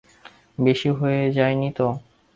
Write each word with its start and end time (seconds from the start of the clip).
বেশি 0.57 0.89
হয়ে 0.91 1.23
যায় 1.31 1.55
নিতো। 1.55 1.87